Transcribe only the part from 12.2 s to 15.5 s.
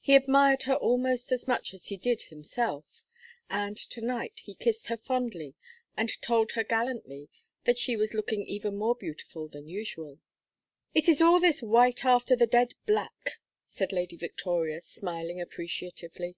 the dead black," said Lady Victoria, smiling